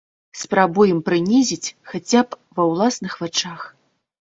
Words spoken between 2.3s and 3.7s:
б ва ўласных вачах.